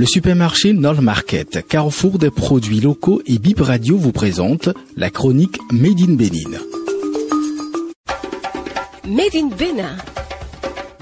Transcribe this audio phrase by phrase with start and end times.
[0.00, 5.58] Le supermarché Nord Market, carrefour des produits locaux et Bip Radio vous présente la chronique
[5.70, 6.58] Made in Bénin.
[9.06, 9.98] Made in Bénin.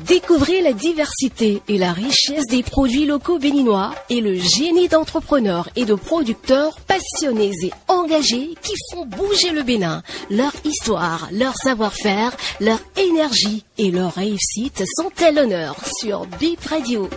[0.05, 5.85] Découvrez la diversité et la richesse des produits locaux béninois et le génie d'entrepreneurs et
[5.85, 10.03] de producteurs passionnés et engagés qui font bouger le Bénin.
[10.29, 17.09] Leur histoire, leur savoir-faire, leur énergie et leur réussite sont à l'honneur sur Bip Radio.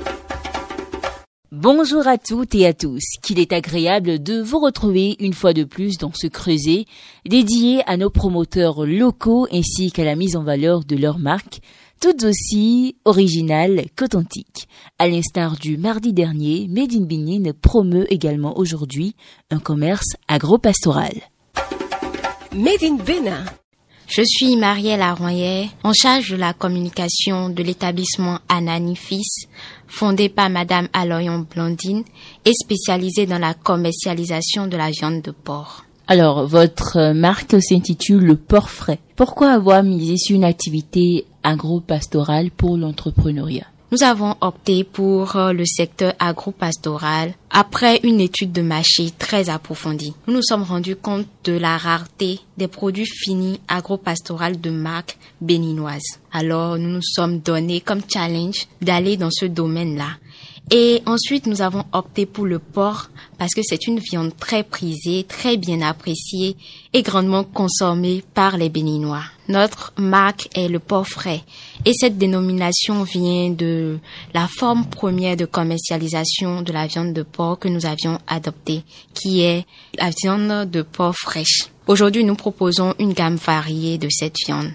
[1.53, 5.65] Bonjour à toutes et à tous, qu'il est agréable de vous retrouver une fois de
[5.65, 6.85] plus dans ce creuset
[7.25, 11.59] dédié à nos promoteurs locaux ainsi qu'à la mise en valeur de leurs marques,
[11.99, 14.69] toutes aussi originales qu'authentiques.
[14.97, 19.13] À l'instar du mardi dernier, Made in promeut également aujourd'hui
[19.49, 21.19] un commerce agro-pastoral.
[24.13, 29.47] Je suis Marielle Arroyer, en charge de la communication de l'établissement Ananifis,
[29.87, 32.03] fondé par Madame Aloyon Blondine
[32.43, 35.85] et spécialisé dans la commercialisation de la viande de porc.
[36.07, 38.99] Alors, votre marque s'intitule le porc frais.
[39.15, 43.67] Pourquoi avoir misé sur une activité agro-pastorale pour l'entrepreneuriat?
[43.93, 50.13] Nous avons opté pour euh, le secteur agro-pastoral après une étude de marché très approfondie.
[50.27, 56.19] Nous nous sommes rendus compte de la rareté des produits finis agro-pastoral de marque béninoise.
[56.31, 60.11] Alors, nous nous sommes donné comme challenge d'aller dans ce domaine-là.
[60.69, 65.25] Et ensuite, nous avons opté pour le porc parce que c'est une viande très prisée,
[65.27, 66.55] très bien appréciée
[66.93, 69.23] et grandement consommée par les Béninois.
[69.49, 71.41] Notre marque est le porc frais
[71.83, 73.99] et cette dénomination vient de
[74.33, 79.41] la forme première de commercialisation de la viande de porc que nous avions adoptée, qui
[79.41, 79.65] est
[79.97, 81.67] la viande de porc fraîche.
[81.87, 84.71] Aujourd'hui, nous proposons une gamme variée de cette viande.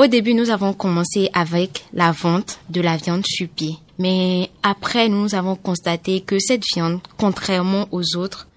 [0.00, 3.80] Au début, nous avons commencé avec la vente de la viande supie.
[3.98, 8.48] Mais après, nous avons constaté que cette viande, contrairement aux autres,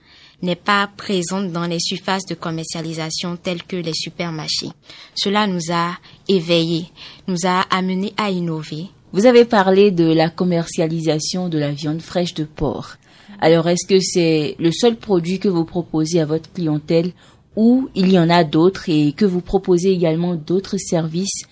[0.42, 4.70] n'est pas présente dans les surfaces de commercialisation telles que les supermarchés.
[5.16, 5.98] Cela nous a
[6.30, 6.86] éveillés,
[7.28, 8.86] nous a amenés à innover.
[9.12, 12.96] Vous avez parlé de la commercialisation de la viande fraîche de porc.
[13.42, 17.12] Alors, est-ce que c'est le seul produit que vous proposez à votre clientèle
[17.56, 21.44] ou il y en a d'autres et que vous proposez également d'autres services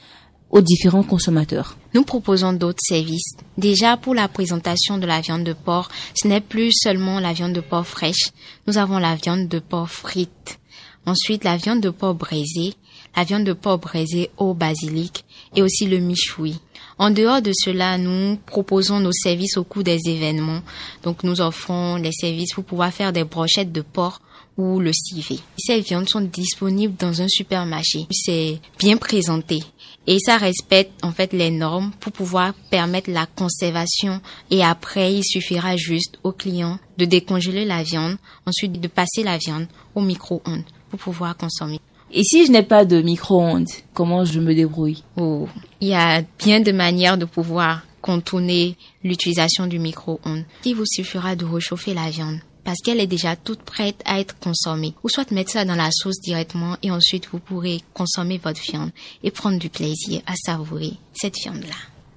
[0.50, 3.36] aux différents consommateurs Nous proposons d'autres services.
[3.58, 7.54] Déjà pour la présentation de la viande de porc, ce n'est plus seulement la viande
[7.54, 8.32] de porc fraîche.
[8.68, 10.60] Nous avons la viande de porc frite.
[11.06, 12.74] Ensuite, la viande de porc braisée,
[13.16, 15.26] la viande de porc braisée au basilic
[15.56, 16.60] et aussi le michoui.
[17.00, 20.62] En dehors de cela, nous proposons nos services au cours des événements.
[21.04, 24.22] Donc, nous offrons les services pour pouvoir faire des brochettes de porc
[24.58, 25.40] ou le civet.
[25.58, 28.08] Ces viandes sont disponibles dans un supermarché.
[28.12, 29.60] C'est bien présenté
[30.08, 34.20] et ça respecte en fait les normes pour pouvoir permettre la conservation
[34.50, 39.38] et après il suffira juste au client de décongeler la viande, ensuite de passer la
[39.38, 41.80] viande au micro-ondes pour pouvoir consommer.
[42.14, 45.04] Et si je n'ai pas de micro-ondes, comment je me débrouille?
[45.16, 45.48] Oh,
[45.80, 50.44] il y a bien de manières de pouvoir contourner l'utilisation du micro-ondes.
[50.66, 54.38] Il vous suffira de réchauffer la viande parce qu'elle est déjà toute prête à être
[54.40, 54.94] consommée.
[55.04, 58.92] Ou soit mettre ça dans la sauce directement et ensuite vous pourrez consommer votre viande
[59.24, 61.76] et prendre du plaisir à savourer cette viande-là.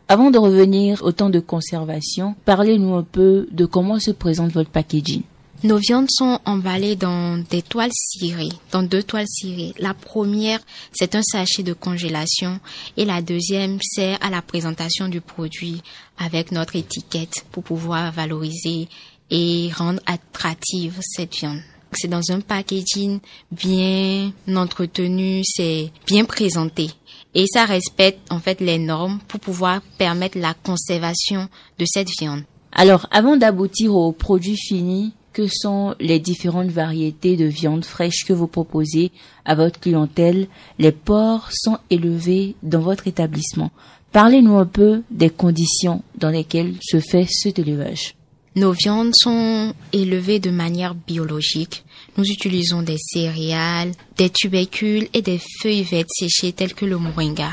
[0.09, 4.71] Avant de revenir au temps de conservation, parlez-nous un peu de comment se présente votre
[4.71, 5.23] packaging.
[5.65, 9.73] Nos viandes sont emballées dans des toiles cirées, dans deux toiles cirées.
[9.79, 10.61] La première,
[10.93, 12.61] c'est un sachet de congélation
[12.99, 15.81] et la deuxième sert à la présentation du produit
[16.19, 18.89] avec notre étiquette pour pouvoir valoriser
[19.31, 21.61] et rendre attractive cette viande.
[21.93, 23.21] C'est dans un packaging
[23.53, 26.91] bien entretenu, c'est bien présenté
[27.35, 31.49] et ça respecte en fait les normes pour pouvoir permettre la conservation
[31.79, 32.43] de cette viande.
[32.73, 38.33] Alors, avant d'aboutir au produit fini, que sont les différentes variétés de viande fraîche que
[38.33, 39.11] vous proposez
[39.45, 40.47] à votre clientèle?
[40.79, 43.73] Les porcs sont élevés dans votre établissement.
[44.13, 48.15] Parlez-nous un peu des conditions dans lesquelles se fait cet élevage.
[48.57, 51.85] Nos viandes sont élevées de manière biologique.
[52.17, 57.51] Nous utilisons des céréales, des tubercules et des feuilles vertes séchées telles que le moringa.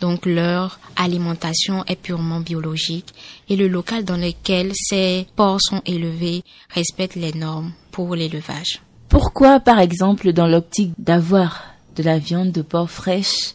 [0.00, 3.14] Donc leur alimentation est purement biologique
[3.48, 8.80] et le local dans lequel ces porcs sont élevés respecte les normes pour l'élevage.
[9.08, 11.64] Pourquoi, par exemple, dans l'optique d'avoir
[11.94, 13.54] de la viande de porc fraîche,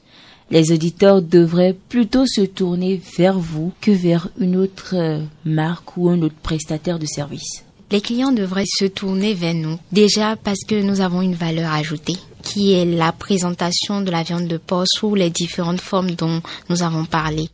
[0.51, 6.09] les auditeurs devraient plutôt se tourner vers vous que vers une autre euh, marque ou
[6.09, 7.63] un autre prestataire de service.
[7.91, 12.17] Les clients devraient se tourner vers nous, déjà parce que nous avons une valeur ajoutée,
[12.43, 16.83] qui est la présentation de la viande de porc sous les différentes formes dont nous
[16.83, 17.47] avons parlé.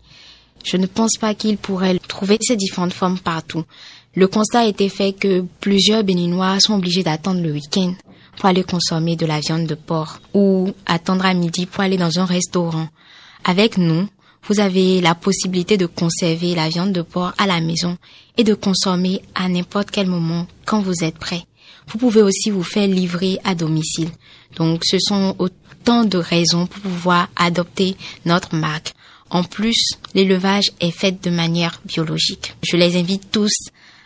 [0.64, 3.64] Je ne pense pas qu'ils pourraient trouver ces différentes formes partout.
[4.16, 7.94] Le constat a été fait que plusieurs Béninois sont obligés d'attendre le week-end
[8.38, 12.20] pour aller consommer de la viande de porc ou attendre à midi pour aller dans
[12.20, 12.88] un restaurant.
[13.44, 14.08] Avec nous,
[14.48, 17.98] vous avez la possibilité de conserver la viande de porc à la maison
[18.38, 21.44] et de consommer à n'importe quel moment quand vous êtes prêt.
[21.88, 24.10] Vous pouvez aussi vous faire livrer à domicile.
[24.56, 27.96] Donc ce sont autant de raisons pour pouvoir adopter
[28.26, 28.94] notre marque.
[29.30, 32.56] En plus, l'élevage est fait de manière biologique.
[32.64, 33.54] Je les invite tous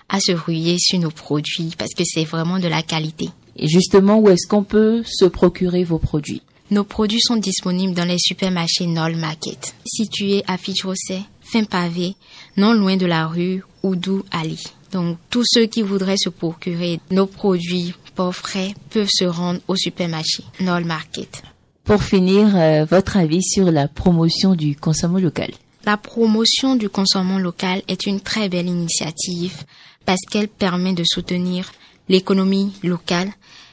[0.10, 3.30] à se ruer sur nos produits parce que c'est vraiment de la qualité.
[3.58, 6.42] Et justement, où est-ce qu'on peut se procurer vos produits
[6.72, 12.16] Nos produits sont disponibles dans les supermarchés Nol Market, situés à Fichrossé, fin pavé,
[12.58, 14.62] non loin de la rue Oudou Ali.
[14.92, 19.76] Donc, tous ceux qui voudraient se procurer nos produits pour frais peuvent se rendre au
[19.76, 21.44] supermarché Nol Market.
[21.84, 25.52] Pour finir, euh, votre avis sur la promotion du consommant local
[25.86, 29.64] La promotion du consommant local est une très belle initiative
[30.06, 31.72] parce qu'elle permet de soutenir
[32.10, 33.32] l'économie locale.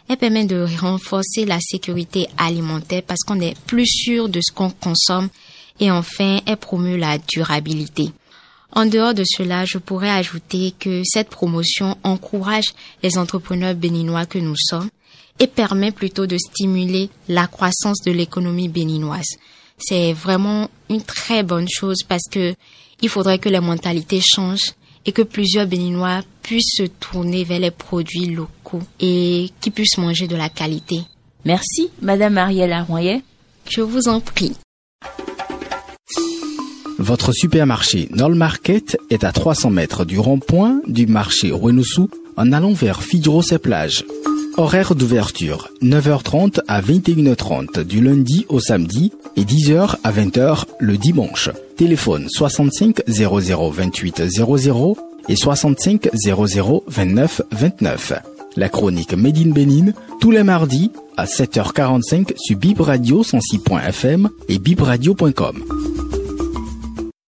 [0.08, 4.70] Elle permet de renforcer la sécurité alimentaire parce qu'on est plus sûr de ce qu'on
[4.70, 5.28] consomme
[5.80, 8.10] et enfin elle promeut la durabilité.
[8.74, 14.38] En dehors de cela, je pourrais ajouter que cette promotion encourage les entrepreneurs béninois que
[14.38, 14.88] nous sommes
[15.38, 19.36] et permet plutôt de stimuler la croissance de l'économie béninoise.
[19.78, 22.54] C'est vraiment une très bonne chose parce que
[23.02, 24.72] il faudrait que les mentalités changent
[25.06, 30.28] et que plusieurs Béninois puissent se tourner vers les produits locaux et qui puissent manger
[30.28, 31.00] de la qualité.
[31.44, 33.22] Merci, Madame Arielle Arroyer.
[33.68, 34.52] Je vous en prie.
[36.98, 42.72] Votre supermarché Nol Market est à 300 mètres du rond-point du marché Renoussou en allant
[42.72, 44.04] vers Fidros et plage.
[44.56, 51.50] Horaire d'ouverture 9h30 à 21h30 du lundi au samedi et 10h à 20h le dimanche.
[51.76, 54.96] Téléphone 65 00 28 00
[55.28, 58.12] et 65 00 29 29.
[58.56, 65.91] La chronique Made in tous les mardis à 7h45 sur Bib Radio 106.fm et bibradio.com.